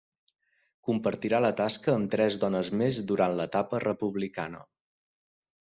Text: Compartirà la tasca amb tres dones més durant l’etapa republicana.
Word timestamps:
Compartirà 0.89 1.41
la 1.45 1.51
tasca 1.59 1.93
amb 1.97 2.11
tres 2.17 2.39
dones 2.45 2.73
més 2.83 2.99
durant 3.13 3.39
l’etapa 3.41 3.85
republicana. 3.87 4.65